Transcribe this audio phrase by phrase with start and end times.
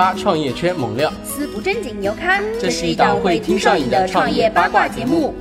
[0.00, 2.42] 八创业圈猛料，撕不正经牛刊。
[2.58, 5.34] 这是一档会听上瘾的创业八卦节目。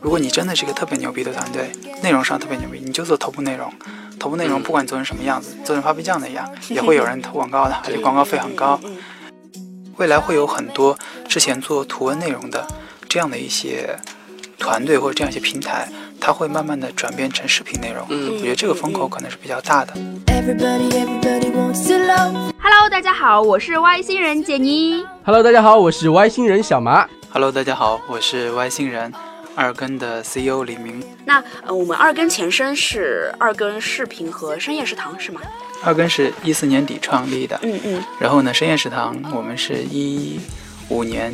[0.00, 1.70] 如果你真的是一个特别牛逼的团队，
[2.02, 3.70] 内容上特别牛逼，你就做头部内容。
[4.18, 8.80] 头部内容不管做成什么样子，做成 Papi 酱那样， 也会有人投广告的，而且广告费很高。
[9.98, 10.98] 未来会有很多
[11.28, 12.66] 之前做图文内容的
[13.10, 13.94] 这样的一些
[14.58, 15.86] 团队或者这样一些平台，
[16.20, 18.06] 它会慢慢的转变成视频内容。
[18.10, 19.94] 嗯我觉得这个风口可能是比较大的。
[20.26, 22.52] Everybody, everybody wants to love.
[22.60, 25.04] Hello，大家好，我是外星人杰尼。
[25.24, 27.08] Hello，大家好，我是外星人小麻。
[27.30, 29.12] Hello，大家好，我是外星人
[29.54, 31.02] 二更的 CEO 李明。
[31.24, 35.40] 那呃，我们二更前身是二更视频和深夜食堂是吗？
[35.84, 40.40] 二更是一四年底创立的，嗯嗯然后呢，深夜食堂我们是一
[40.88, 41.32] 五年，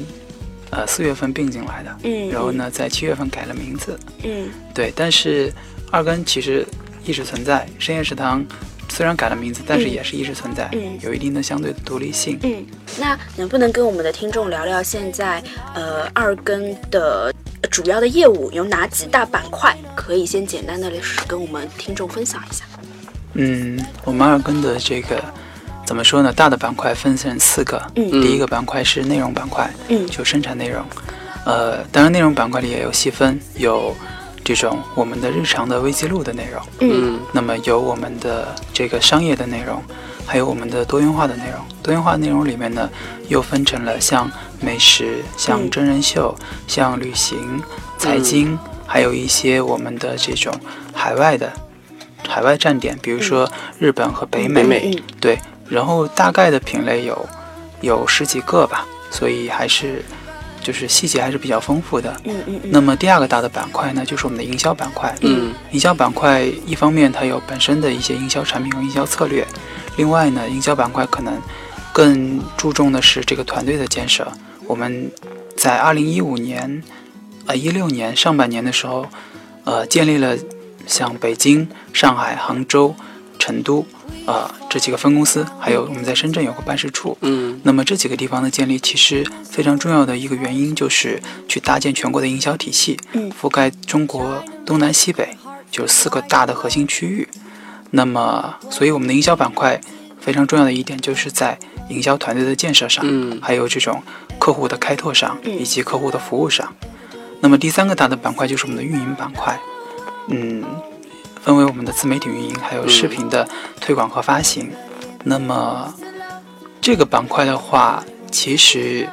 [0.75, 5.53] 呃四月份并进来的，嗯然后呢，在七月份改了名字，嗯对，但是
[5.91, 6.67] 二根其实
[7.05, 8.45] 一直存在，深夜食堂
[8.89, 12.39] 虽然改了名字，但是也是一直存在，嗯有一定的相对的独立性。
[12.43, 12.65] 嗯。
[12.99, 15.43] 那能不能跟我们的听众聊聊现在
[15.75, 19.77] 呃二根的呃主要的业务有哪几大板块？
[19.97, 20.93] 可以先简单的
[21.27, 22.65] 跟我们听众分享一下。
[23.35, 25.23] 嗯，我们二根的这个
[25.85, 26.33] 怎么说呢？
[26.33, 30.83] 大的板块分成四个，嗯第一个板块是内容板块，嗯就生产内容。
[31.45, 33.95] 呃，当然内容板块里也有细分，有
[34.43, 39.83] 这种我们的日常的微记录的内容，嗯那么有我们的这个商业的内容，
[40.27, 41.61] 还有我们的多元化的内容。
[41.83, 42.89] 多元化内容里面呢，
[43.29, 46.35] 又分成了像美食、像嗯真人秀、
[46.67, 47.63] 像旅行、
[47.99, 50.51] 财经，还有一些我们的这种
[50.95, 51.53] 海外的
[52.27, 53.47] 海外站点，比如说
[53.79, 54.63] 日本和北美。
[54.63, 55.39] 北美嗯对，
[55.69, 57.29] 然后大概的品类有
[57.81, 60.03] 有十几个吧，所以还是
[60.63, 62.15] 就是细节还是比较丰富的。
[62.25, 65.15] 嗯嗯嗯那么第二个大的板块呢，就是我们的营销板块。
[65.21, 69.47] 嗯营销板块一方面它有本身的一些营销产品和营销策略，
[69.97, 71.35] 另外呢，营销板块可能
[71.93, 74.27] 更注重的是这个团队的建设。
[74.67, 75.11] 我们
[75.57, 76.83] 在二零一五年，
[77.47, 79.07] 呃一六年上半年的时候，
[79.65, 80.37] 呃建立了
[80.87, 82.95] 像北京、上海、杭州、
[83.39, 83.85] 成都，
[84.27, 87.17] 呃这几个分公司，还有我们在深圳有个办事处。
[87.23, 95.37] 嗯那么这几个地方的建立，其实非常重要的一个原因就是去搭建全国的营销体系，嗯覆盖中国东南西北，
[95.71, 97.29] 就四个大的核心区域。
[97.91, 99.81] 那么，所以我们的营销板块
[100.19, 101.59] 非常重要的一点，就是在
[101.89, 104.03] 营销团队的建设上，嗯还有这种
[104.39, 106.75] 客户的开拓上，嗯以及客户的服务上。
[107.41, 109.61] 那么第三个大的板块就是我们的运营板块，
[110.29, 110.65] 嗯，
[111.45, 113.47] 分为我们的自媒体运营，还有视频的
[113.79, 114.73] 推广和发行。
[115.23, 115.93] 那么
[116.81, 119.07] 这个板块的话，其实，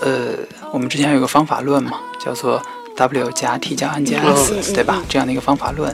[0.00, 0.34] 呃，
[0.72, 2.62] 我们之前还有个方法论嘛，叫做
[2.94, 5.04] W 加 T 加 N 加嗯 S，、嗯对吧嗯？
[5.08, 5.92] 这样的一个方法论，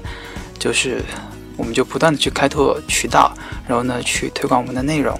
[0.58, 1.02] 就是
[1.56, 3.32] 我们就不断的去开拓渠道，
[3.66, 5.18] 然后呢去推广我们的内容。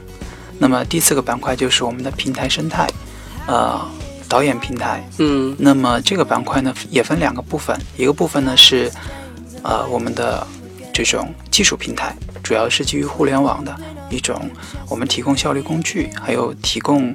[0.59, 2.87] 那么第四个板块就是我们的平台生态，
[3.47, 3.81] 呃，
[4.29, 5.03] 导演平台。
[5.19, 8.91] 嗯那么这个板块呢也分两个部分，一个部分呢是
[9.63, 10.47] 呃我们的
[10.93, 13.75] 这种技术平台，主要是基于互联网的
[14.11, 14.51] 一种，
[14.89, 17.15] 我们提供效率工具，还有提供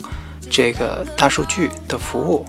[0.49, 2.45] 这个大数据的服务，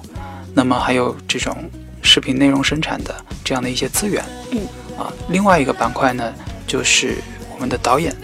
[0.55, 1.57] 那么还有这种
[2.03, 3.15] 视频内容生产的
[3.45, 4.25] 这样的一些资源。
[4.53, 4.61] 嗯
[4.99, 6.33] 啊，另外一个板块呢
[6.67, 7.19] 就是
[7.55, 8.15] 我们的导演。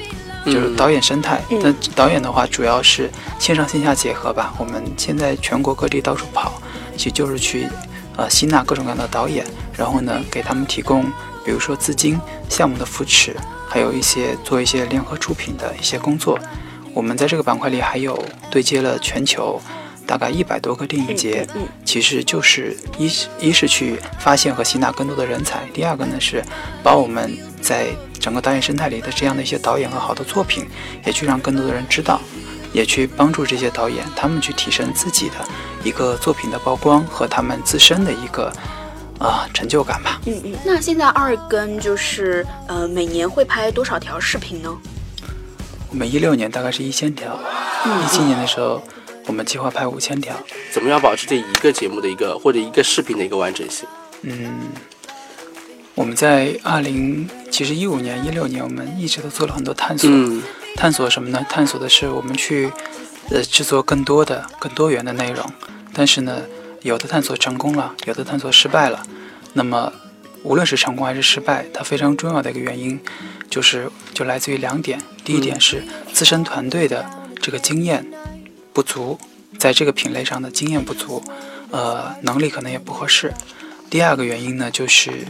[0.45, 4.53] 就是嗯导演生态，嗯那导演的话主要是线上线下结合吧。
[4.59, 6.61] 我们现在全国各地到处跑，
[6.97, 7.69] 其实就是去
[8.17, 9.47] 呃吸纳各种各样的导演，
[9.79, 11.07] 然后呢给他们提供，
[11.45, 13.37] 比如说资金、项目的扶持，
[13.69, 16.39] 还有一些做一些联合出品的一些工作。
[16.95, 19.61] 我们在这个板块里还有对接了全球
[20.07, 26.45] 大概一百多个电影节，嗯其实就是一是一是去发现和吸纳更多的人才，第二个呢是
[26.83, 27.87] 把我们在
[28.21, 30.67] 整个导演生态里的这样的一些导演和好的作品，
[31.07, 32.21] 也去让更多的人知道，
[32.73, 35.35] 也去帮助这些导演他们去提升自己的
[35.83, 38.53] 一个作品的曝光和他们自身的一个
[39.23, 40.21] 啊、成就感吧。
[40.27, 40.55] 嗯嗯。
[40.65, 44.77] 那现在二更就是呃每年会拍多少条视频呢？
[45.91, 47.39] 我们一六年大概是一千条，
[47.85, 48.83] 一七年的时候
[49.27, 50.35] 我们计划拍五千条。
[50.73, 53.87] 怎么样保持这一个节目的一个或者一个视频的一个完整性？
[54.23, 54.71] 嗯，
[55.95, 60.11] 我们在二零其实一五年、一六年，我们一直都做了很多探索。
[60.11, 60.43] 嗯
[60.75, 61.45] 探索什么呢？
[61.51, 62.73] 探索的是我们去
[63.29, 65.45] 呃制作更多的、更多元的内容。
[65.93, 66.41] 但是呢，
[66.83, 69.07] 有的探索成功了，有的探索失败了。
[69.55, 69.93] 那么，
[70.43, 72.99] 无论是成功还是失败，它非常重要的一个原因，
[73.49, 75.01] 就是就来自于两点。
[75.25, 77.09] 第一点是自身团队的
[77.41, 78.05] 这个经验
[78.73, 79.19] 不足，
[79.59, 81.23] 在这个品类上的经验不足，
[81.71, 83.33] 呃，能力可能也不合适。
[83.89, 85.27] 第二个原因呢，就是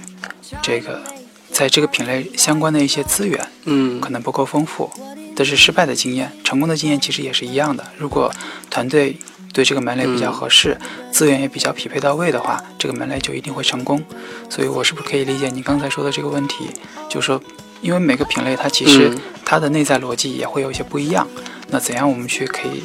[0.63, 1.03] 这个
[1.51, 4.91] 在这个品类相关的一些资源嗯可能不够丰富。
[5.35, 7.85] 这是失败的经验，成功的经验其实也是一样的。
[7.99, 8.33] 如果
[8.71, 9.17] 团队
[9.53, 10.77] 对这个门类比较合适，
[11.11, 14.03] 资源也比较匹配到位的话，这个门类就一定会成功。
[14.49, 16.71] 所以，我是不是可以理解你刚才说的这个问题？
[17.09, 17.41] 就是说，
[17.81, 21.29] 因为每个品类它其实嗯它的内在逻辑也会有一些不一样。
[21.69, 22.83] 那怎样我们去可以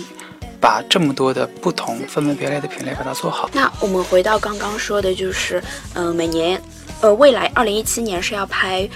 [0.60, 3.50] 把这么多的不同分门别类的品类把它做好？
[3.54, 5.64] 那我们回到刚刚说的，就是，
[5.94, 6.62] 呃，每年，
[7.02, 8.90] 呃，未来二零一七年是要拍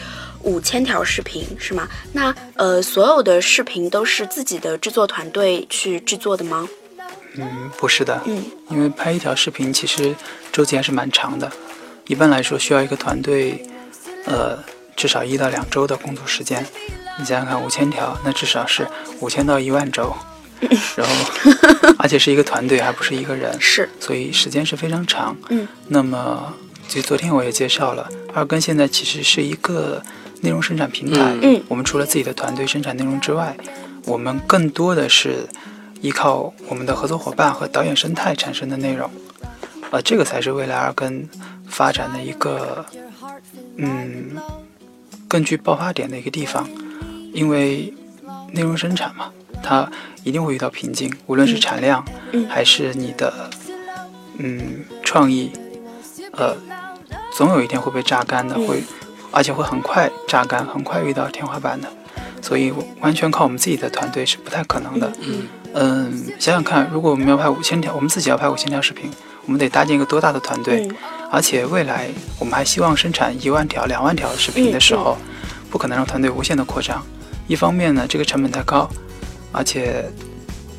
[0.43, 1.87] 五千条视频，是吗？
[2.11, 6.67] 那呃，所有的视频都是自己的制作团队去制作的吗？
[7.35, 10.15] 嗯，不是的，嗯，因为拍一条视频其实
[10.51, 11.51] 周期还是蛮长的，
[12.07, 13.65] 一般来说需要一个团队，
[14.25, 14.57] 呃，
[14.95, 16.65] 至少一到两周的工作时间。
[17.19, 18.87] 你想想看，五千条，那至少是
[19.19, 20.13] 五千到一万周，
[20.95, 21.13] 然后
[21.99, 25.35] 而且是一个团队，还不是一个人， 是，所以时间是非常长。
[25.49, 26.53] 嗯，那么
[26.87, 30.01] 就昨天我也介绍了，二更现在其实是一个
[30.41, 31.33] 内容生产平台。
[31.41, 31.61] 嗯。
[31.67, 33.55] 我们除了自己的团队生产内容之外，
[34.05, 35.47] 我们更多的是
[36.01, 39.09] 依靠我们的合作伙伴和导演生态产生的内容，
[39.91, 41.27] 呃，这个才是未来二更
[41.67, 42.85] 发展的一个
[43.77, 44.35] 嗯
[45.27, 46.67] 更具爆发点的一个地方，
[47.33, 47.93] 因为
[48.51, 49.31] 内容生产嘛，
[49.63, 49.89] 它
[50.23, 52.47] 一定会遇到瓶颈，无论是产量，嗯。
[52.49, 53.49] 还是你的
[54.37, 55.51] 嗯创意，
[56.33, 56.55] 呃，
[57.33, 58.83] 总有一天会被榨干的，嗯会
[59.31, 61.87] 而且会很快榨干，很快遇到天花板的，
[62.41, 65.07] 所以完全靠我们自己的团队是不太可能的。
[65.21, 65.47] 嗯嗯，
[66.39, 69.09] 想想看，如果我们要拍五千条，我们自己要拍五千条视频，
[69.45, 70.87] 我们得搭建一个多大的团队？
[70.87, 70.95] 嗯
[71.33, 72.09] 而且未来
[72.39, 75.17] 我们还希望生产一万条、两万条视频的时候，
[75.69, 77.01] 不可能让团队无限的扩张。
[77.47, 78.89] 一方面呢，这个成本太高，
[79.53, 80.03] 而且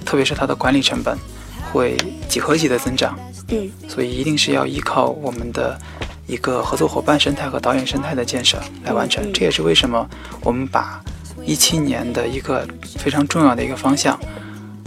[0.04, 1.16] 特别是它的管理成本
[1.72, 1.96] 会
[2.28, 3.18] 几何级的增长，
[3.48, 5.80] 嗯所以一定是要依靠我们的
[6.26, 9.24] 一个合作伙伴生态和导演生态的建设来完成。
[9.24, 10.06] 嗯嗯这也是为什么
[10.42, 11.02] 我们把
[11.46, 12.68] 一七年的一个
[12.98, 14.20] 非常重要的一个方向，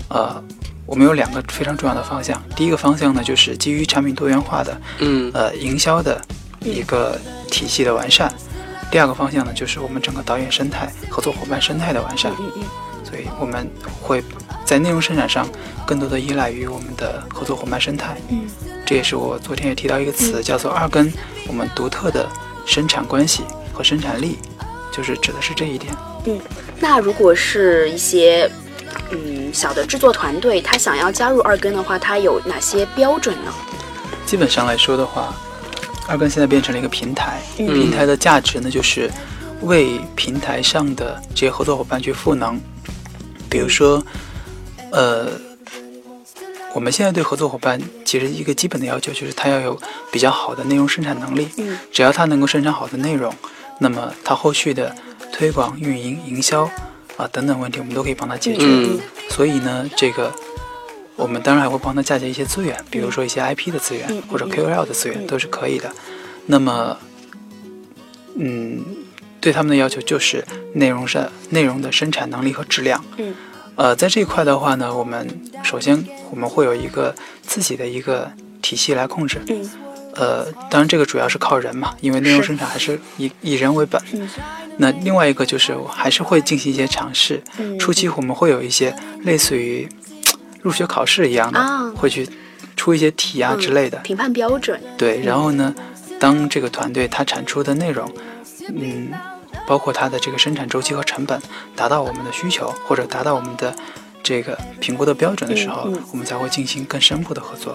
[0.09, 0.43] 呃，
[0.85, 2.41] 我们有两个非常重要的方向。
[2.55, 6.21] 第一个方向呢，就是基于产品多元化的嗯呃营销的
[6.61, 7.19] 一个
[7.49, 8.31] 体系的完善。
[8.91, 12.31] 第二个方向呢，就是我们整个导演生态、合作伙伴生态的完善。
[12.39, 12.63] 嗯嗯
[13.03, 13.69] 所以我们
[14.01, 14.23] 会
[14.65, 15.47] 在内容生产上
[15.85, 18.17] 更多的依赖于我们的合作伙伴生态。
[18.29, 18.41] 嗯
[18.85, 21.11] 这也是我昨天也提到一个词，叫做二根，
[21.47, 22.27] 我们独特的
[22.65, 23.43] 生产关系
[23.73, 24.37] 和生产力，
[24.91, 25.93] 就是指的是这一点。
[26.25, 26.39] 嗯。
[26.79, 28.49] 那如果是一些
[29.11, 33.53] 嗯小的制作团队，他想要加入二更的话，他有哪些标准呢？
[34.25, 35.33] 基本上来说的话，
[36.07, 39.09] 二更现在变成了一个平台，嗯平台的价值呢，就是
[39.61, 42.59] 为平台上的这些合作伙伴去赋能。
[43.49, 44.03] 比如说，
[44.91, 45.27] 呃，
[46.73, 49.79] 我们现在对合作伙伴其实一个基本的要求就是他要有
[50.11, 51.47] 比较好的内容生产能力。
[51.57, 53.33] 嗯只要他能够生产好的内容，
[53.79, 54.93] 那么他后续的
[55.31, 56.69] 推广、运营、营销
[57.17, 58.65] 啊等等问题，我们都可以帮他解决。
[58.65, 60.31] 嗯所以呢，这个
[61.15, 65.91] 我们当然还会帮他嫁接一些资源，比如说一些 IP 的资源、嗯或者嗯 KOL 的资源、嗯都是可以的。
[66.45, 66.97] 那么，
[68.35, 68.83] 嗯，
[69.41, 73.03] 对他们的要求就是内容上内容的生产能力和质量。
[73.17, 73.33] 嗯
[73.75, 75.27] 呃，在这一块的话呢，我们
[75.63, 76.01] 首先
[76.31, 79.41] 我们会有一个自己的一个体系来控制。
[79.47, 79.69] 嗯
[80.15, 84.01] 呃，当然这个主要是靠人嘛，因为内容生产还是以以人为本。
[84.13, 84.27] 嗯
[84.77, 89.87] 那另外一个就是我还是会进行一些尝试，嗯初期我们会有一些类似于
[90.61, 92.27] 入学考试一样的，啊会去
[92.75, 93.97] 出一些题啊嗯之类的。
[93.99, 94.77] 评判标准。
[94.97, 95.73] 对，然后呢，
[96.19, 98.11] 当这个团队它产出的内容，
[98.67, 99.13] 嗯，
[99.65, 101.41] 包括它的这个生产周期和成本
[101.73, 103.73] 达到我们的需求，或者达到我们的
[104.21, 107.73] 这个评估的标准的时候，嗯嗯我们才会进行更深入的合作。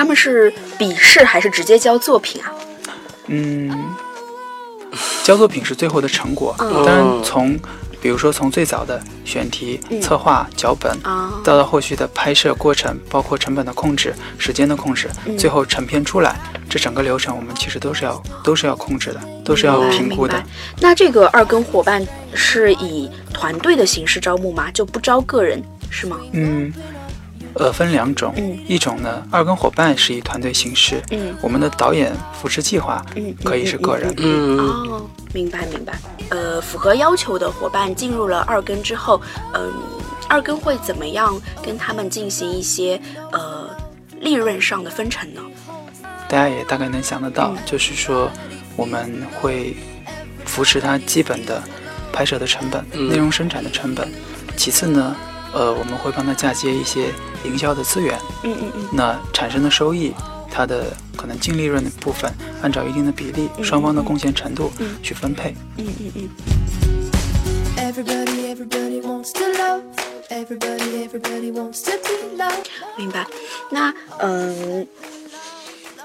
[0.00, 2.50] 他们是笔试还是直接交作品啊？
[3.26, 3.70] 嗯，
[5.22, 6.56] 交作品是最后的成果。
[6.58, 7.54] 嗯当然从，
[8.00, 20.42] 比如说从最早的选题、嗯策划、脚本，啊，到到后续的拍摄过程，包括成本的控制、时间的控制，嗯最后成片出来，这整个流程我们其实都是要都是要控制的，都是要评估的。
[20.80, 22.02] 那这个二更伙伴
[22.32, 24.70] 是以团队的形式招募吗？
[24.72, 26.16] 就不招个人是吗？
[26.32, 26.72] 嗯，
[27.54, 34.14] 呃，分两种，嗯一种呢，二更伙伴是以团队形式，嗯我们的导演扶持计划嗯，可以是个人。
[34.18, 35.98] 嗯哦，明白明白。
[36.30, 39.20] 呃，符合要求的伙伴进入了二更之后，
[39.54, 39.72] 嗯、
[40.28, 43.00] 二更会怎么样跟他们进行一些
[43.32, 43.68] 呃
[44.20, 45.40] 利润上的分成呢？
[46.28, 48.30] 大家也大概能想得到，嗯就是说
[48.76, 49.76] 我们会
[50.44, 51.60] 扶持他基本的
[52.12, 54.08] 拍摄的成本、嗯内容生产的成本。
[54.56, 55.16] 其次呢，
[55.52, 57.12] 呃，我们会帮他嫁接一些
[57.44, 60.12] 营销的资源，嗯嗯嗯那产生的收益，
[60.50, 65.54] 它的可能净利润的部分，按照一定的比例，嗯双方的贡献程度嗯去分配。
[65.76, 66.28] 嗯嗯嗯。
[67.76, 69.44] Everybody, everybody wants to
[70.28, 72.66] everybody, everybody wants to be loved.
[72.96, 73.26] 明白。
[73.70, 74.86] 那嗯，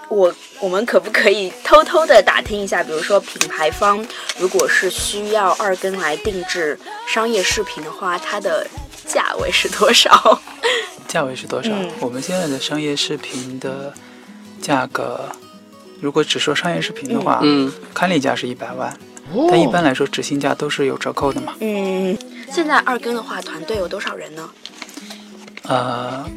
[0.10, 4.04] 我我们可不可以偷偷的打听一下，比如说品牌方
[4.40, 8.66] 如果是需要二更来定制商业视频的话，它的
[9.08, 10.42] 价位是多少？
[11.08, 11.70] 价位是多少？
[11.72, 13.94] 嗯我们现在的商业视频的
[14.62, 15.30] 价格，
[16.02, 18.98] 如果只说商业视频的话，嗯，刊例价是一百万，
[19.50, 21.54] 但一般来说执行价都是有折扣的嘛。
[21.60, 22.18] 嗯，
[22.52, 24.50] 现在二更的话，团队有多少人呢？
[25.64, 26.30] 呃，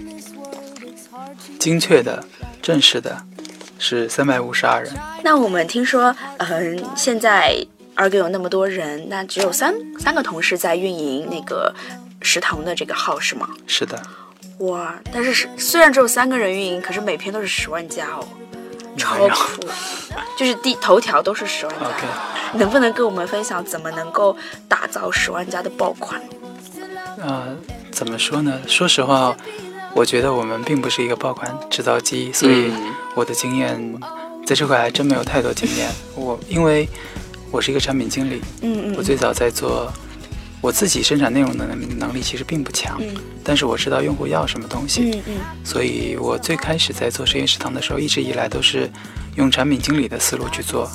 [1.59, 2.23] 精确的、
[2.63, 3.21] 正式的
[3.79, 4.93] 是三百五十二人。
[5.23, 11.75] 那我们听说，嗯、现在二更有那么多人，那只有三三个同事在运营那个
[12.21, 13.49] 食堂的这个号是吗？
[13.67, 14.01] 是的，
[14.59, 14.95] 哇！
[15.13, 18.27] 但是是虽然只有三个人运营，可是每篇都是十万加哦，
[18.97, 19.63] 超酷！
[20.37, 22.59] 就是第头条都是十万加。
[22.59, 26.21] 能不能跟我们分享怎么能够打造十万加的爆款？
[27.21, 27.57] 呃，
[27.91, 28.59] 怎么说呢？
[28.67, 29.37] 说实话，
[29.95, 34.01] 我觉得我们并不是一个爆款制造机，所以嗯我的经验
[34.47, 35.91] 在这块还真没有太多经验。
[36.15, 36.89] 我因为
[37.51, 39.93] 我是一个产品经理，嗯嗯我最早在做，
[40.61, 45.35] 我自己生产内容的能能力其实并不强，嗯但是我知道用户要什么东西，嗯嗯
[45.65, 48.91] 所以我最开始在做深夜食堂的时候，一直以来都是
[49.37, 50.91] 用产品经理的思路去做。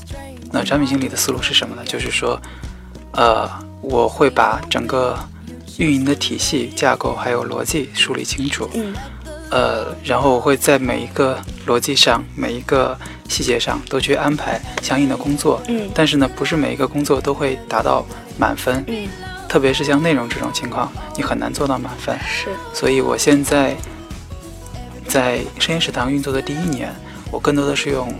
[0.51, 1.83] 那产品经理的思路是什么呢？
[1.85, 2.39] 就是说，
[3.13, 3.49] 呃，
[3.81, 5.17] 我会把整个
[5.79, 8.93] 运营的体系、架构还有逻辑梳理清楚，嗯
[9.49, 12.95] 呃，然后我会在每一个逻辑上、每一个
[13.27, 15.59] 细节上都去安排相应的工作。
[15.67, 18.05] 嗯但是呢，不是每一个工作都会达到
[18.37, 19.07] 满分，嗯，
[19.53, 22.17] 特别是像内容这种情况，你很难做到满分。
[22.27, 23.75] 是所以我现在
[25.07, 26.91] 在深夜食堂运作的第一年，
[27.29, 28.11] 我更多的是用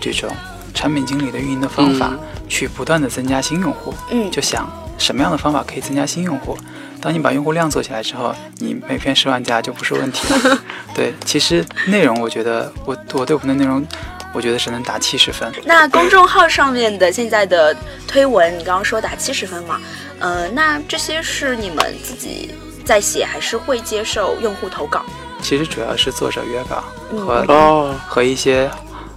[0.00, 0.28] 这种
[0.74, 3.94] 产品经理的运营的方法，去不断的增加新用户。
[4.10, 6.58] 嗯就想什么样的方法可以增加新用户。
[7.00, 10.58] 当你把用户量做起来之后，你每篇十万加就不是问题了。
[10.92, 13.86] 对，其实内容我觉得我我对我们的内容，
[14.32, 15.48] 我觉得只能打七十分。
[15.64, 17.72] 那公众号上面的现在的
[18.08, 19.80] 推文，你刚刚说打七十分嘛？
[20.20, 22.50] 呃，那这些是你们自己
[22.84, 25.02] 在写，还是会接受用户投稿？
[25.42, 28.70] 其实主要是作者约稿嗯和、哦，和一些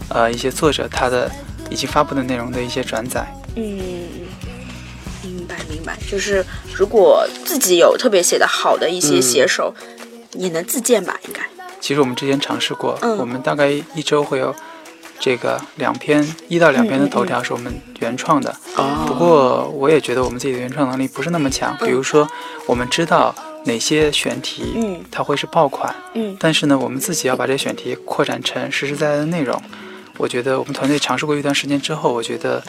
[0.07, 1.29] 呃一些作者他的
[1.69, 3.27] 已经发布的内容的一些转载。
[3.55, 4.09] 嗯，
[5.21, 5.97] 明白明白。
[6.09, 9.73] 就是如果自己有特别写的好的一些嗯写手，
[10.31, 11.19] 也能自荐吧？
[11.27, 11.41] 应该。
[11.81, 14.55] 其实我们之前尝试过，嗯我们大概一周会有
[15.23, 18.49] 这个两篇一到两篇的头条是我们原创的。
[18.75, 21.73] 啊不过我也觉得我们自己的原创能力不是那么强。
[21.77, 22.27] 比如说，
[22.65, 29.57] 我们知道哪些选题嗯它会是爆款，嗯但是呢，我们自己要把这些选题扩展成实实在在的内容。
[30.17, 32.61] 我觉得我们团队尝试过一段时间之后，我觉得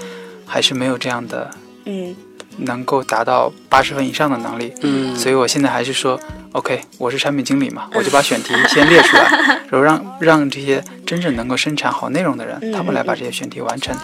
[0.46, 1.50] 还是没有这样的
[1.87, 2.14] 嗯
[2.58, 4.73] 能够达到八十分以上的能力。
[4.82, 6.18] 嗯，所以我现在还是说
[6.52, 13.96] ，OK，我是产品经理嘛，我就把选题先列出来， 然后让让这些真正能够生产好内容的人，嗯他们来把这些选题完成。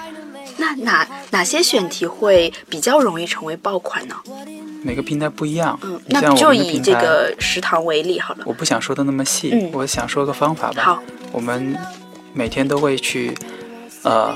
[0.56, 4.16] 那哪哪些选题会比较容易成为爆款呢？
[4.82, 8.40] 每个平台不一样，嗯，你像那就以我们的平台，这个食堂为例好了。
[8.46, 10.82] 我不想说的那么细，嗯我想说个方法吧。
[10.82, 11.02] 好，
[11.32, 11.76] 我们
[12.32, 13.34] 每天都会去，
[14.02, 14.34] 呃，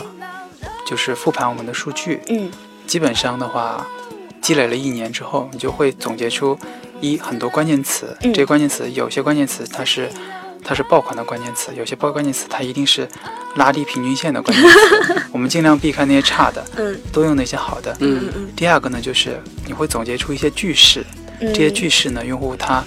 [0.86, 2.50] 就是复盘我们的数据，嗯
[2.86, 3.86] 基本上的话，
[4.44, 6.56] 积累了一年之后，你就会总结出
[7.00, 8.14] 一很多关键词。
[8.20, 10.10] 嗯这些关键词有些关键词它是
[10.62, 13.08] 它是爆款的关键词，有些爆关键词它一定是
[13.56, 15.22] 拉低平均线的关键词。
[15.32, 17.96] 我们尽量避开那些差的，嗯多用那些好的。
[18.00, 21.02] 嗯嗯第二个呢，就是你会总结出一些句式，
[21.40, 22.84] 嗯，这些句式呢，用户他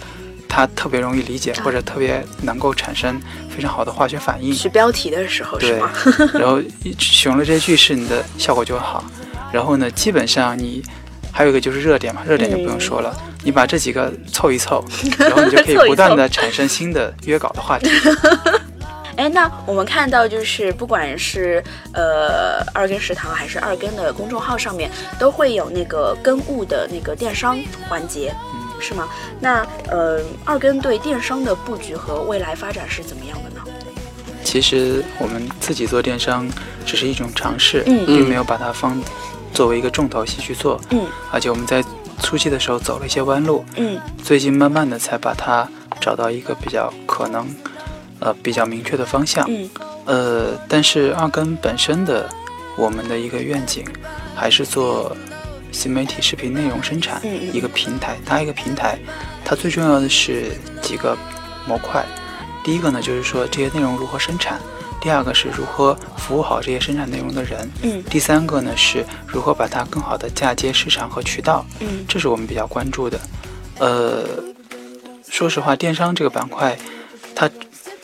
[0.47, 4.53] 他特别容易理解，啊或者特别能够产生非常好的化学反应。
[4.53, 5.91] 取标题的时候是对吗？，
[6.39, 6.61] 然后
[6.99, 9.03] 使用了这些句式，你的效果就会好。
[9.51, 10.83] 然后呢，基本上你
[11.31, 14.83] 还有一个就是热点嘛，热点就不用说了，你把这几个凑一凑，
[15.19, 17.89] 然后你就可以不断的产生新的约稿的话题。
[19.17, 27.57] 哎，那我们看到就是不管是呃二根食堂还是二根的公众号上面，都会有那个跟物的那个电商
[27.89, 29.07] 环节，嗯是吗？
[29.39, 33.61] 那呃二根对电商的布局和未来发展是怎么样的呢？
[34.43, 36.47] 其实我们自己做电商
[36.85, 39.01] 只是一种尝试，嗯并没有把它放
[39.57, 40.79] 作为一个重头戏去做。
[40.91, 41.83] 嗯而且我们在
[42.25, 45.67] 初期的时候走了一些弯路，嗯最近慢慢的才把它
[45.99, 47.47] 找到一个比较可能，
[48.19, 49.43] 呃比较明确的方向。
[49.49, 49.69] 嗯
[50.05, 52.29] 呃，但是二根本身的
[52.77, 53.83] 我们的一个愿景，
[54.35, 55.15] 还是做
[55.71, 57.21] 新媒体视频内容生产
[57.51, 58.97] 一个平台，搭一个平台，
[59.43, 61.17] 它最重要的是几个
[61.67, 62.05] 模块。
[62.63, 64.57] 第一个呢，就是说这些内容如何生产；
[65.01, 68.03] 第二个是如何服务好这些生产内容的人；嗯。
[68.09, 71.65] 第三个呢是如何把它更好的嫁接市场和渠道。
[71.79, 72.05] 嗯。
[72.07, 73.19] 这是我们比较关注的。
[73.79, 74.25] 呃，
[75.29, 76.77] 说实话，电商这个板块，
[77.35, 77.49] 它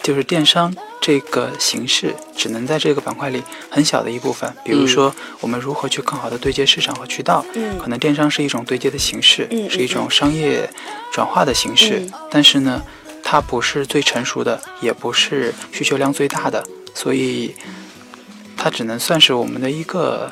[0.02, 4.54] 就是电商这个形式，只能在这个板块里很小的一部分。
[4.64, 7.78] 比如说，我们如何去更好的对接市场和渠道，嗯。
[7.80, 10.70] 可能电商是一种对接的形式，嗯嗯是一种商业
[11.12, 12.14] 转化的形式，嗯。
[12.30, 12.82] 但是呢，
[13.24, 17.56] 它不是最成熟的，也不是需求量最大的，所以
[18.56, 20.30] 它只能算是我们的一个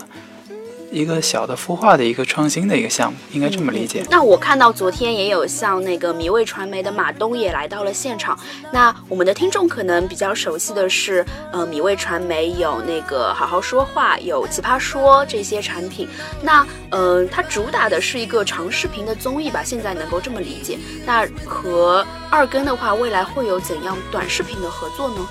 [0.92, 4.06] 一个小的孵化的一个创新的一个项目，应该这么理解。
[4.10, 8.38] 那我看到昨天也有像那个米味传媒的马东也来到了现场。
[8.74, 16.10] 那我们的听众可能比较熟悉的是，呃，米味传媒有那个好好说话，有奇葩说这些产品。
[16.42, 20.78] 那呃，它主打的是一个长视频的综艺吧，现在能够这么理解。
[21.06, 25.26] 那和二更的话，未来会有怎样短视频的合作呢？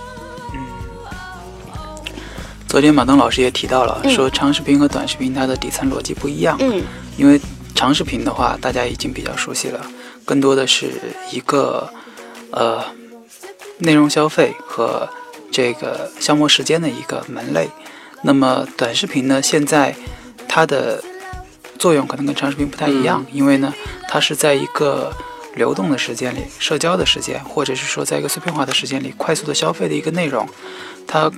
[2.71, 6.57] 昨天马东老师也提到了，嗯说长视频和短视频它的底层逻辑不一样。
[6.61, 6.81] 嗯
[7.17, 7.39] 因为
[7.75, 9.85] 长视频的话，大家已经比较熟悉了，
[10.25, 10.93] 更多的是
[11.33, 11.93] 一个
[12.53, 12.81] 呃
[13.79, 15.09] 内容消费和
[15.50, 17.69] 这个消磨时间的一个门类。
[18.23, 19.93] 那么短视频呢，现在
[20.47, 21.03] 它的
[21.77, 23.75] 作用可能跟长视频不太一样，因为呢，
[24.09, 25.12] 它是在一个
[25.57, 30.49] 流动的时间里、社交的时间，或者是说在一个碎片化的时间里快速的消费的一个内容。
[31.05, 31.29] 它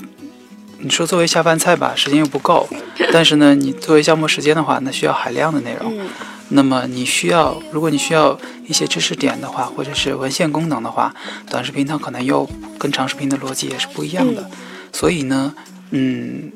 [0.83, 2.69] 你说作为下饭菜吧，时间又不够，
[3.12, 5.99] 但是呢，你作为消磨时间的话，那需要海量的内容。
[5.99, 6.07] 嗯
[6.55, 11.15] 那么你需要，如果你需要一些知识点的话，或者是文献功能的话，
[11.49, 12.47] 短视频它可能又
[12.79, 14.51] 跟长视频的逻辑也是不一样的。
[14.93, 15.55] 所以呢，
[15.93, 16.53] 嗯，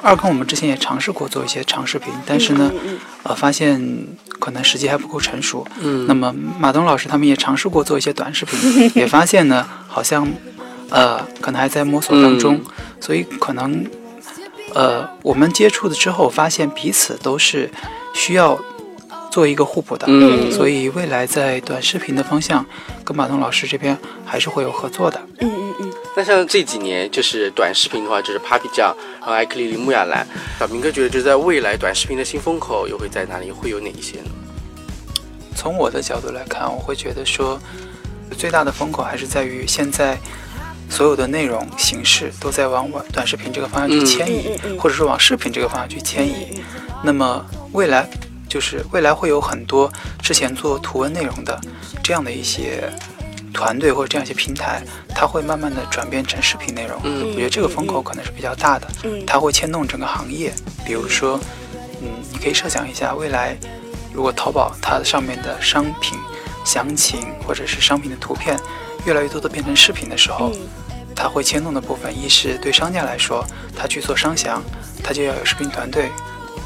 [0.00, 4.06] 二更我们之前也尝试过做一些长视频，但是呢，嗯嗯呃，发现
[4.38, 5.66] 可能时机还不够成熟。
[5.82, 10.26] 嗯那么马东老师他们也尝试过做一些短视频， 也发现呢，好像
[10.88, 12.64] 呃可能还在摸索当中，嗯
[13.02, 13.84] 所以可能
[14.74, 17.68] 呃我们接触的之后，发现彼此都是
[18.14, 18.56] 需要
[19.28, 20.06] 做一个互补的。
[20.08, 22.64] 嗯所以未来在短视频的方向，
[23.04, 25.20] 跟马东老师这边还是会有合作的。
[25.40, 25.92] 嗯嗯嗯。
[26.16, 30.24] 那像这几年就是短视频的话，就是 Papi 酱，然后艾克丽丽、穆亚兰，
[30.60, 33.50] 小明哥觉得就在未来短视频的新风口又会在哪里？
[33.50, 34.30] 会有哪一些呢？
[35.56, 37.58] 从我的角度来看，我会觉得说，
[38.36, 40.18] 最大的风口还是在于现在
[40.92, 46.62] 所有的内容形式都在往短短视频这个方向去迁移，或者说往视频这个方向去迁移。
[47.02, 48.06] 那么未来
[48.46, 51.58] 就是未来会有很多之前做图文内容的
[52.04, 52.92] 这样的一些
[53.54, 57.00] 团队或者这样一些平台，它会慢慢的转变成视频内容。
[57.04, 57.30] 嗯。
[57.30, 59.24] 我觉得这个风口可能是比较大的，嗯。
[59.26, 60.52] 它会牵动整个行业。
[60.84, 61.40] 比如说，
[62.02, 63.56] 嗯，你可以设想一下，未来
[64.12, 66.18] 如果淘宝它上面的商品
[66.66, 68.60] 详情或者是商品的图片
[69.06, 70.60] 越来越多的变成视频的时候，嗯
[71.14, 73.44] 它会牵动的部分，一是对商家来说，
[73.76, 74.62] 他去做商详，
[75.02, 76.10] 他就要有视频团队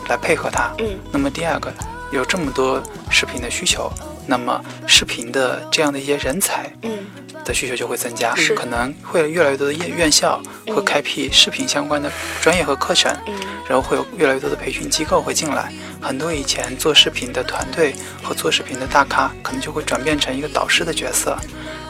[0.09, 0.73] 来配合他。
[0.79, 0.99] 嗯。
[1.13, 1.73] 那么第二个，
[2.13, 3.91] 有这么多视频的需求，
[4.27, 6.99] 那么视频的这样的一些人才嗯。
[7.45, 10.85] 的需求就会增加是，可能会有越来越多的院院校会嗯。
[10.85, 13.35] 开辟视频相关的专业和课程，嗯。
[13.69, 21.37] 然后会有越来越多的培训机构会进来，很多以前做视频的团队和做视频的大咖，可能就会转变成一个导师的角色，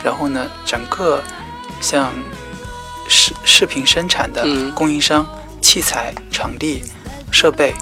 [0.03, 1.23] 然后呢，整个
[1.81, 2.13] 像
[3.09, 5.27] 视视频生产的嗯供应商、
[5.61, 6.83] 器材、场地、
[7.33, 7.75] 设备，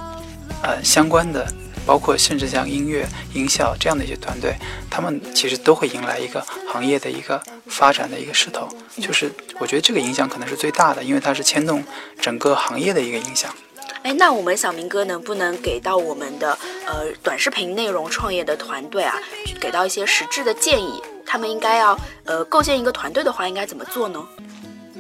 [0.63, 1.47] 呃相关的，
[1.87, 4.55] 包括甚至像音乐、音效这样的一些团队，
[4.91, 8.69] 他们其实都会迎来一个行业的一个发展的一个势头。
[9.01, 11.83] 就是我觉得这个影响可能是最大的，因为它是牵动
[12.21, 13.55] 整个行业的一个影响。
[14.03, 16.57] 哎，那我们小明哥能不能给到我们的
[16.87, 19.19] 呃短视频内容创业的团队啊，
[19.59, 21.03] 给到一些实质的建议？
[21.27, 24.23] 他们应该要呃构建一个团队的话，应该怎么做呢？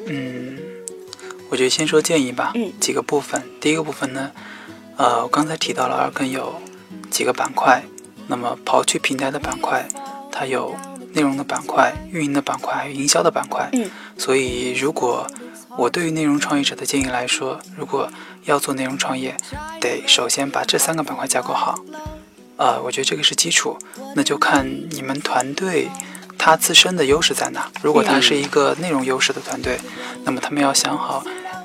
[0.07, 0.59] 嗯，
[1.49, 3.43] 我觉得先说建议吧，嗯几个部分。
[3.61, 4.31] 第一个部分呢，
[4.97, 6.55] 呃，我刚才提到了二更有
[7.11, 7.83] 几个板块，
[8.27, 9.87] 那么刨去平台的板块，
[10.31, 10.75] 它有
[11.13, 13.69] 内容的板块、运营的板块，还有营销的板块。
[13.73, 15.27] 嗯，所以如果
[15.77, 18.09] 我对于内容创业者的建议来说，如果
[18.45, 19.37] 要做内容创业，
[19.81, 21.79] 得首先把这三个板块架构好。
[22.57, 23.77] 呃，我觉得这个是基础，
[24.15, 25.89] 那就看你们团队
[26.45, 27.73] 它自身的优势在哪。
[27.81, 29.81] 如果它是一个内容优势的团队，
[30.25, 31.25] 那么他们要想好，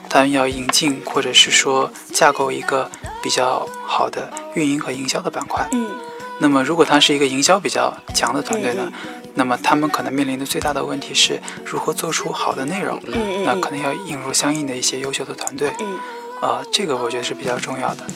[0.10, 2.90] 他们要引进或者是说架构一个
[3.22, 5.68] 比较好的运营和营销的板块。
[5.74, 5.92] 嗯
[6.40, 8.94] 那么如果它是一个营销比较强的团队呢，嗯
[9.34, 12.98] 那么他们可能面临的最大的问题是如何做出好的内容。
[13.08, 15.74] 嗯嗯那可能要引入相应的一些优秀的团队。
[15.82, 16.00] 嗯
[16.42, 18.08] 呃，这个我觉得是比较重要的。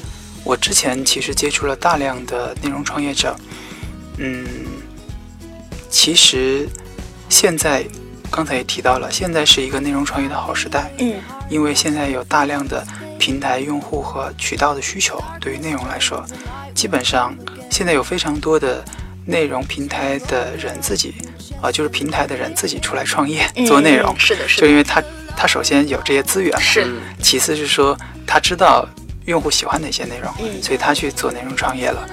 [0.45, 3.35] 我之前其实接触了大量的内容创业者，
[4.17, 4.47] 嗯，
[5.93, 6.67] 其实
[7.29, 7.85] 现在
[8.31, 11.13] 刚才也提到了，现在是一个内容创业的好时代，嗯。
[11.49, 12.83] 因为现在有大量的
[13.19, 16.25] 平台用户和渠道的需求，对于内容来说，
[16.73, 17.35] 基本上
[17.69, 18.83] 现在有非常多的
[19.23, 21.13] 内容平台的人自己
[21.61, 24.15] 啊、就是平台的人自己出来创业 做内容。
[24.15, 25.01] 嗯，是的，是的，就因为他
[25.37, 26.85] 他首先有这些资源，是。
[26.85, 28.83] 嗯其次是说他知道
[29.25, 30.61] 用户喜欢哪些内容，嗯。
[30.63, 32.03] 所以他去做内容创业了。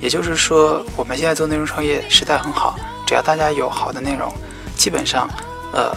[0.00, 2.78] 也就是说，我们现在做内容创业时代很好，
[3.10, 4.32] 只要大家有好的内容，
[4.76, 5.28] 基本上，
[5.72, 5.92] 呃，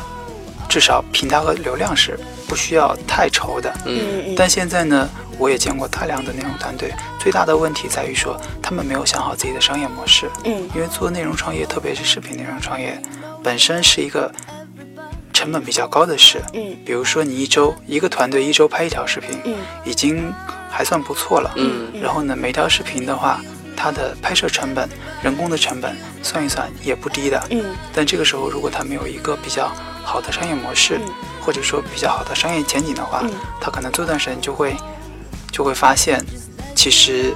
[0.68, 3.72] 至少平台和流量是不需要太愁的。
[3.86, 10.28] 嗯嗯嗯但现在呢，我也见过大量的内容团队，最大的问题在于说他们没有想好自己的商业模式。
[10.46, 13.00] 嗯因为做内容创业，特别是视频内容创业，
[13.44, 14.34] 本身是一个
[15.32, 16.42] 成本比较高的事。
[16.56, 19.54] 嗯比如说，你一周一个团队一周拍一条视频，嗯
[19.86, 20.34] 已经
[20.68, 21.54] 还算不错了。
[21.58, 23.40] 嗯然后呢，每条视频的话，
[23.84, 24.88] 它的拍摄成本、
[25.22, 27.44] 人工的成本算一算也不低的。
[27.50, 29.70] 嗯但这个时候，如果它没有一个比较
[30.06, 34.74] 好的商业模式，嗯或者说比较好的商业前景的话，嗯它可能做段时间就会
[35.52, 36.24] 就会发现，
[36.74, 37.36] 其实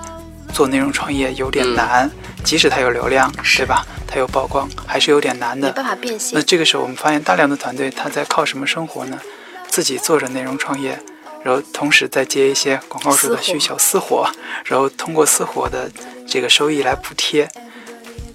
[0.53, 2.09] 做内容创业有点嗯难，
[2.45, 3.85] 即使它有流量，对吧？
[4.07, 5.67] 它有曝光，还是有点难的。
[5.67, 9.19] 没办法变现那，这个时候，我们发现大量的团队他在靠什么生活呢？
[9.67, 10.97] 自己做着内容创业，
[11.43, 14.25] 然后同时再接一些广告主的需求私活，
[14.63, 15.91] 然后通过私活的
[16.27, 17.49] 这个收益来补贴。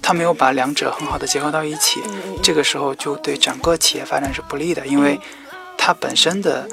[0.01, 2.01] 他没有把两者很好的结合到一起，
[2.41, 5.17] 这个时候就对整个企业发展是不利的，因为
[5.77, 6.67] 它本身的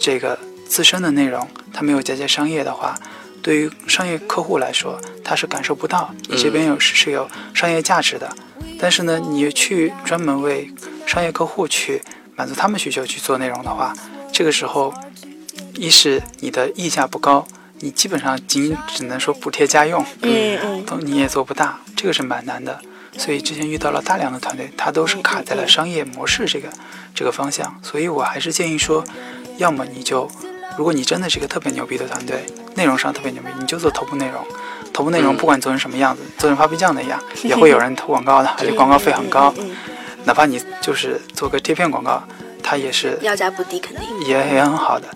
[0.00, 2.98] 这个自身的内容，它没有嫁接商业的话，
[3.42, 8.34] 对于商业客户来说，他是感受不到你这边有是是有商业价值的。
[8.80, 10.72] 但是呢，你去专门为
[11.06, 12.02] 商业客户去
[12.34, 13.94] 满足他们需求去做内容的话，
[14.32, 14.94] 这个时候，
[15.74, 17.46] 一是你的溢价不高，
[17.80, 22.78] 你基本上仅只能说补贴家用，嗯嗯都你也做不大，这个是蛮难的。
[23.18, 26.68] 所以之前遇到了大量的团队，他都是卡在了商业模式这个
[27.14, 27.78] 这个方向。
[27.82, 29.02] 所以我还是建议说，
[29.56, 30.30] 要么你就，
[30.76, 34.44] 如果你真的是一个特别牛逼的团队，内容上特别牛逼，你就做头部内容。
[34.92, 39.52] 头部内容嗯不管做成什么样子，做成 Papi 酱那样， 也会有人投广告的，而 且广告费很高。
[40.24, 42.22] 哪怕你就是做个贴片广告，
[42.62, 44.04] 它也是要价不低，肯定。
[44.26, 45.08] 也也很好的。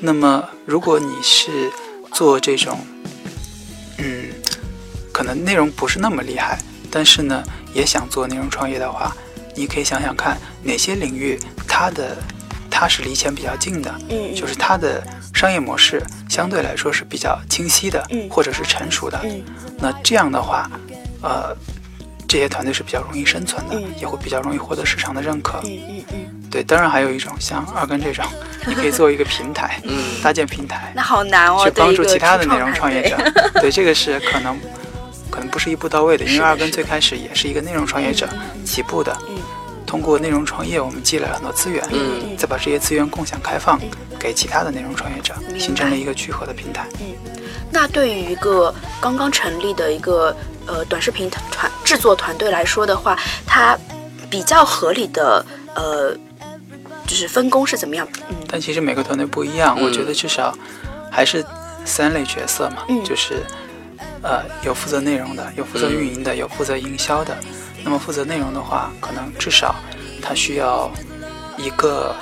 [0.00, 1.70] 那么，如果你是
[2.12, 2.78] 做这种，
[3.98, 4.28] 嗯，
[5.12, 6.58] 可能内容不是那么厉害，
[6.90, 7.42] 但是呢，
[7.72, 9.14] 也想做内容创业的话，
[9.54, 12.16] 你可以想想看哪些领域它的
[12.70, 15.02] 它是离钱比较近的，嗯，就是它的
[15.34, 19.18] 商业模式相对来说是比较清晰的，嗯或者是成熟的。
[19.24, 19.42] 嗯
[19.78, 20.70] 那这样的话，
[21.22, 21.56] 呃，
[22.30, 23.92] 这些团队是比较容易生存的，嗯。
[23.98, 25.58] 也会比较容易获得市场的认可。
[25.64, 28.24] 嗯嗯嗯，对，当然还有一种像二根这种，
[28.64, 30.22] 你可以做一个平台，嗯。
[30.22, 33.16] 搭建平台，那好难哦，去帮助其他的内容创业者。
[33.60, 34.56] 对，这个是可能
[35.28, 38.28] 可能不是一步到位的，因为二根最开始也是一个内容创业者
[38.64, 39.16] 起步的。
[39.28, 39.36] 嗯。
[39.86, 43.76] 通过内容创业，我们积累了很多资源，嗯再把这些资源共享开放
[44.20, 46.86] 给其他的内容创业者，形成了一个聚合的平台。
[47.00, 47.06] 嗯。
[47.72, 51.42] 那对于一个刚刚成立的一个呃短视频团
[51.90, 53.76] 制作团队来说的话，它
[54.30, 56.14] 比较合理的呃
[57.04, 58.06] 就是分工是怎么样？
[58.28, 60.56] 嗯但其实每个团队不一样，嗯我觉得至少
[61.10, 61.44] 还是
[61.84, 63.42] 三类角色嘛，嗯就是
[64.22, 67.36] 呃有负责内容的，有负责运营的，有负责营销的。
[67.82, 69.74] 那么负责内容的话，可能至少
[70.22, 70.88] 他需要
[71.56, 72.14] 一个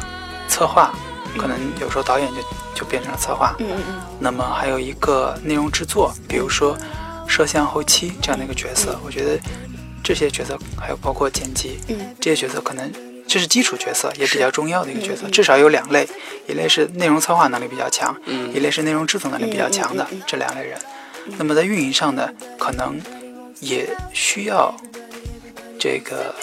[0.48, 0.94] 策划，
[1.36, 2.40] 可能有时候导演就
[2.74, 3.54] 就变成了策划。
[3.58, 6.74] 嗯嗯那么还有一个内容制作，比如说
[7.28, 9.38] 摄像后期这样的一个角色，我觉得
[10.02, 12.90] 这些角色还有包括剪辑，嗯这些角色可能
[13.28, 15.28] 这是基础角色，也比较重要的一个角色。
[15.28, 16.08] 至少有两类，
[16.48, 20.78] 一类是内容策划能力比较强，嗯一类是内容制作能力比较强的、这两类人。
[21.36, 22.26] 那么在运营上呢，
[22.58, 22.98] 可能
[23.60, 24.74] 也需要
[25.78, 26.34] 这个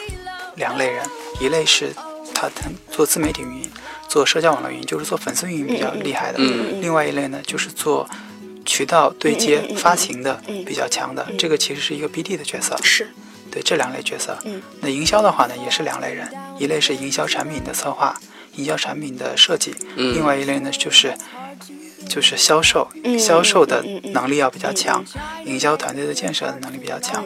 [0.56, 1.04] 两类人，
[1.42, 1.92] 一类是
[2.36, 3.70] 他他做自媒体运营，
[4.08, 8.08] 做社交网络运营，就是做粉丝运营比较厉害的；嗯另外一类呢，就是做
[8.66, 10.66] 渠道对接、发行的嗯。
[10.66, 11.26] 比较强的。
[11.38, 12.76] 这个其实是一个 BD 的角色。
[12.84, 13.08] 是。
[13.52, 14.38] 对这两类角色。
[14.44, 14.62] 嗯。
[14.82, 18.20] 那营销的话呢，也是两类人，一类是营销产品的策划、
[18.56, 20.14] 营销产品的设计，嗯。
[20.14, 21.16] 另外一类呢就是
[22.10, 25.04] 就是销售，嗯销售的能力要比较强，
[25.46, 27.24] 营销团队的建设的能力比较强。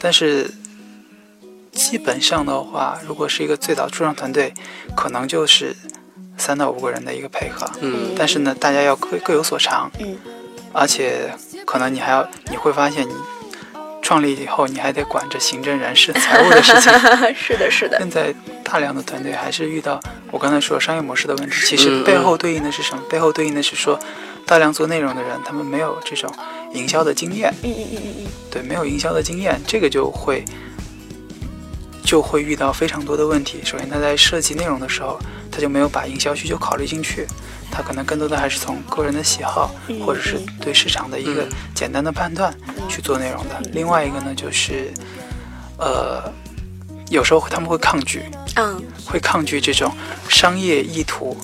[0.00, 0.50] 但是
[1.70, 4.52] 基本上的话，如果是一个最早初创团队，
[4.96, 5.76] 可能就是
[6.36, 7.70] 三到五个人的一个配合。
[7.80, 8.12] 嗯。
[8.18, 10.16] 但是呢，大家要各各有所长，嗯
[10.72, 11.32] 而且
[11.64, 13.12] 可能你还要你会发现你
[14.02, 16.92] 创立以后，你还得管着行政、人事、财务的事情。
[16.92, 21.56] 嗯， 是的，是的，现在大量的团队还是遇到我刚才说商业模式的问题。
[21.64, 23.02] 其嗯实嗯背后对应的是什么？
[23.08, 23.98] 背后对应的是说，
[24.46, 26.32] 大量做内容的人，他们没有这种
[26.72, 30.44] 营销的经验，嗯嗯嗯嗯嗯对，没有营销的经验，这个就会
[32.04, 33.60] 就会遇到非常多的问题。
[33.64, 35.18] 首先，他在设计内容的时候，
[35.60, 37.26] 他就没有把营销需求考虑进去，
[37.70, 42.50] 他可能更多的还是从个人的喜好嗯或者是对市场的一个嗯简单的判断
[42.88, 43.60] 去做内容的。
[43.74, 44.90] 另外一个呢，就是
[45.76, 46.32] 呃，
[47.10, 48.22] 有时候他们会抗拒，
[48.56, 49.92] 嗯会抗拒这种
[50.30, 51.36] 商业意图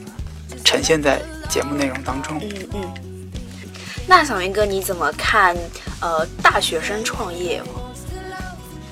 [0.65, 2.41] 呈现在节目内容当中。
[2.41, 2.95] 嗯嗯。
[4.09, 5.55] 那小明哥你怎么看？
[6.01, 7.63] 呃，大学生创业？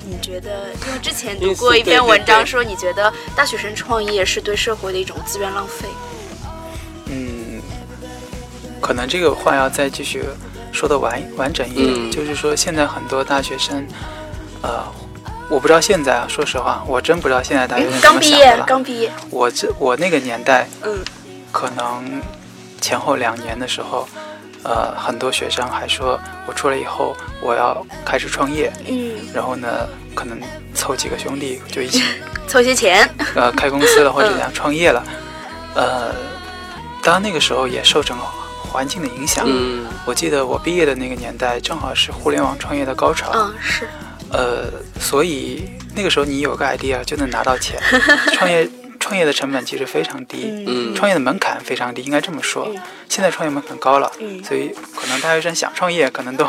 [0.07, 0.69] 你觉得？
[0.87, 5.87] 因为之前读过一篇文章，说你觉得大学生创业是对社会的一种资源浪费。
[7.07, 7.61] 嗯，
[8.81, 10.23] 可能这个话要再继续
[10.71, 13.85] 说的完完整一点，嗯就是说现在很多大学生，
[14.61, 14.83] 呃，
[15.49, 18.65] 我不知道现在啊，说实话，我真不知道现在大学生怎刚毕业么想的，了。
[18.65, 19.11] 刚毕业。
[19.29, 21.03] 我这我那个年代，嗯
[21.51, 22.21] 可能
[22.81, 24.07] 前后两年的时候，
[24.65, 30.37] 呃，很多学生还说我出来以后我要开始创业，嗯，然后呢，可能
[30.73, 32.03] 凑几个兄弟就一起
[32.49, 33.07] 凑些钱。
[33.35, 35.03] 呃开公司了 或者想创业了，
[35.75, 36.13] 呃，
[37.03, 39.45] 当然那个时候也受整个环境的影响。
[39.47, 43.87] 嗯我记得我毕业的那个年代正好是互联网创业的高潮，嗯，是。
[44.31, 44.65] 呃，
[44.99, 47.79] 所以那个时候你有个 idea 就能拿到钱，
[48.33, 48.67] 创业
[48.99, 52.65] 创业的成本其实非常低，嗯嗯创业的门槛非常低，应该这么说。
[52.67, 56.45] 嗯现在创业门槛高了，嗯所以可能大学生想创业，可能都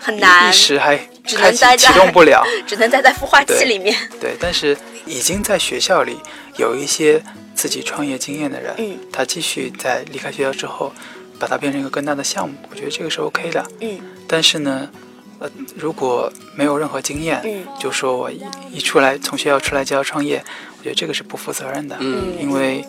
[0.00, 2.44] 很难一，时还只能开启待在启动不了。
[2.66, 3.96] 只能待在孵化器里面。
[4.20, 6.18] 对，但是已经在学校里
[6.58, 7.22] 有一些
[7.54, 10.92] 自己创业经验的人，嗯他继续在离开学校之后，
[11.38, 13.64] 把它变成一个更大的项目，我觉得这个是 OK 的。
[13.80, 14.90] 嗯但是呢，
[15.38, 20.44] 呃，如果没有任何经验，嗯就说我一一出来从学校出来就要创业，
[20.78, 21.96] 我觉得这个是不负责任的。
[22.00, 22.84] 嗯因为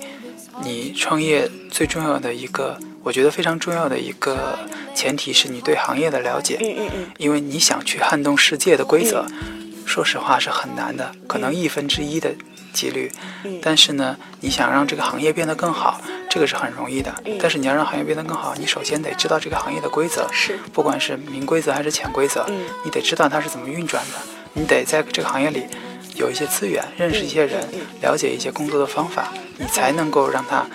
[0.64, 4.58] 你创业最重要的一个，我觉得非常重要的一个
[4.94, 7.12] 前提是你对行业的了解，嗯嗯嗯。
[7.18, 9.26] 因为你想去撼动世界的规则，
[9.86, 12.34] 说实话是很难的，可能亿分之一的
[12.74, 13.12] 几率。
[13.44, 13.60] 嗯。
[13.62, 17.14] 但是呢，你想让这个行业变得更好，这个是很容易的。
[17.26, 17.38] 嗯。
[17.42, 20.58] 但是你要让行业变得更好，你首先得知道这个行业的规则，是。
[20.72, 22.66] 不管是明规则还是潜规则，嗯。
[22.86, 24.18] 你得知道它是怎么运转的，
[24.54, 25.66] 你得在这个行业里
[26.16, 27.68] 有一些资源，认识一些人，
[28.02, 30.66] 了解一些工作的方法，你才能够让他，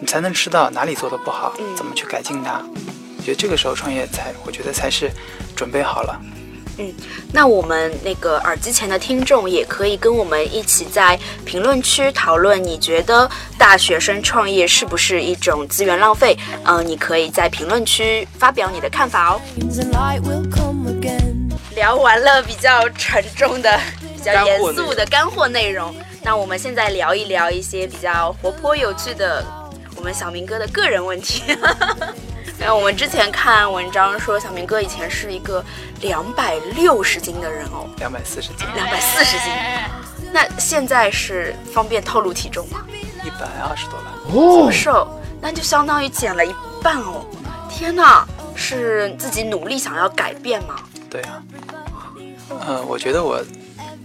[0.00, 2.62] 你才能知道哪里做的不好，嗯怎么去改进它。
[3.16, 5.10] 我觉得这个时候创业才，我觉得才是
[5.56, 6.20] 准备好了。
[6.76, 6.92] 嗯
[7.32, 16.36] 那我们那个耳机前的听众也可以跟我们一起在评论区讨论，你觉得大学生创业是不是一种资源浪费？
[16.64, 19.40] 嗯、你可以在评论区发表你的看法哦。
[19.60, 21.48] and light will come again.
[21.76, 29.44] 聊完了比较沉重的、比较严肃的干货内容，那我们现在聊一聊一些比较活泼有趣的
[29.96, 31.42] 我们小明哥的个人问题。
[32.58, 35.62] 那我们之前看文章说，小明哥以前是一个
[36.00, 39.52] 两百六十斤的人哦，两百四十斤，两百四十斤。
[40.32, 42.84] 那现在是方便透露体重吗？
[43.24, 44.14] 一百二十多吧。
[44.26, 45.08] 这么瘦，
[45.40, 47.26] 那就相当于减了一半哦。
[47.68, 50.76] 天哪，是自己努力想要改变吗？
[51.10, 51.42] 对啊，
[52.66, 53.42] 呃，我觉得我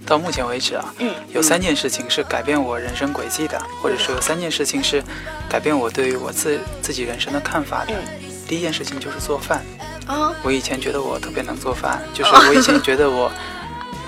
[0.06, 5.04] 到目前为止啊，嗯有三件事情是改变我人生轨迹的，或者说有三件事情是
[5.48, 7.94] 改变我对于我自自己人生的看法的。
[7.94, 9.64] 嗯第一件事情就是做饭，
[10.08, 13.32] 啊，我以前觉得我特别能做饭，就是我以前 觉得我，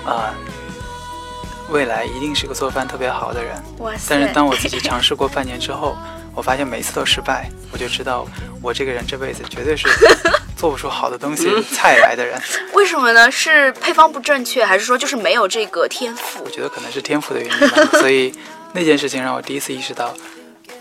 [0.04, 0.34] 啊、
[1.70, 3.54] 未来一定是个做饭特别好的人。
[3.78, 4.06] 哇塞！
[4.08, 5.96] 但是当我自己 尝试过半年之后，
[6.34, 8.26] 我发现每次都失败，我就知道
[8.60, 9.86] 我这个人这辈子绝对是
[10.62, 12.40] 做不出好的东西菜来的人。
[12.72, 13.28] 为什么呢？
[13.28, 16.48] 是配方不正确，还是说就是没有这个天赋我？
[16.50, 17.84] 觉得可能是天赋的原因吧。
[17.98, 18.32] 所以
[18.72, 20.14] 那件事情让我第一次意识到，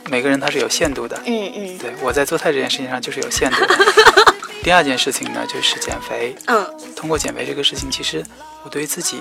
[0.08, 1.20] 每个人他是有限度的。
[1.26, 3.76] 嗯嗯对我在做菜这件事情上就是有限度的。
[4.62, 6.36] 第二件事情呢，就是减肥。
[6.46, 6.64] 嗯
[6.96, 8.24] 通过减肥这个事情，其实
[8.62, 9.18] 我对于自己，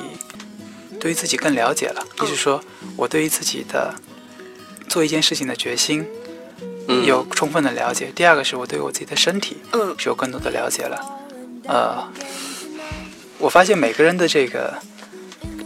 [1.01, 2.05] 对于自己更了解了。
[2.21, 2.63] 也就是说，
[2.99, 3.95] 我对于自己的
[4.91, 6.20] 做一件事情的决心嗯
[7.07, 8.11] 有充分的了解。
[8.15, 10.99] 第二个是我对我自己的身体嗯是有更多的了解了。
[11.67, 12.03] 呃，
[13.39, 14.75] 我发现每个人的这个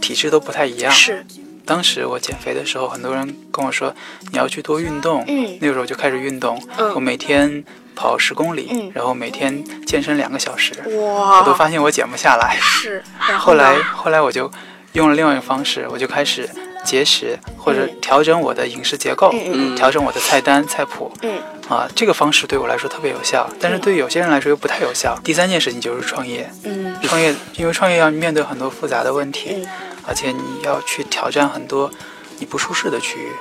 [0.01, 0.91] 体质都不太一样。
[0.91, 1.25] 是
[1.65, 3.93] 当时我减肥的时候，很多人跟我说
[4.31, 5.23] 你要去多运动。
[5.27, 7.63] 嗯那个时候我就开始运动，嗯我每天
[7.95, 12.55] 跑十公里，嗯然后每天健身两个小时，哇，我都发现我减不下来。
[12.61, 13.03] 是。
[13.27, 14.51] 然后后来后来我就
[14.93, 16.47] 用了另外一个方式，我就开始
[16.85, 19.33] 节食或者嗯调整我的饮食结构，
[19.75, 21.11] 调整我的菜单菜谱。
[21.23, 25.19] 嗯啊，这个方式对我来说特别有效，但是对于有些人来说又不太有效。
[25.23, 29.67] 第三件事情就是创业，嗯创业因为创业要面对很多复杂的问题，嗯
[30.07, 31.89] 而且你要去挑战很多
[32.37, 33.31] 你不舒适的区域，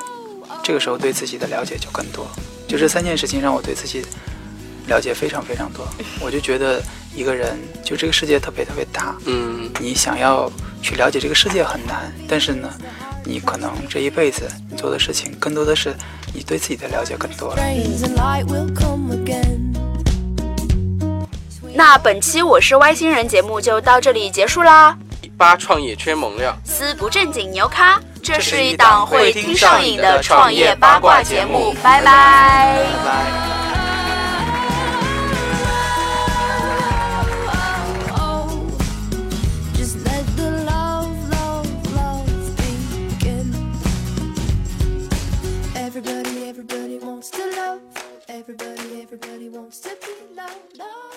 [0.63, 2.27] 这个时候对自己的了解就更多。
[2.67, 4.03] 就这三件事情让我对自己
[4.87, 5.87] 了解非常非常多，
[6.21, 6.83] 我就觉得
[7.15, 10.51] 一个人就这个世界特别特别大，嗯你想要
[10.83, 12.69] 去了解这个世界很难，但是呢，
[13.25, 15.95] 你可能这一辈子你做的事情更多的是
[16.35, 17.63] 你对自己的了解更多了。
[21.77, 24.97] 那本期我是外星人节目就到这里结束啦。
[25.37, 32.05] 八创业圈猛料，思不正经牛咖，这是一档会听上瘾的创业八卦节目，拜拜。
[32.05, 33.54] 拜拜。
[48.47, 50.77] Everybody, everybody wants to be loved.
[50.77, 51.14] loved.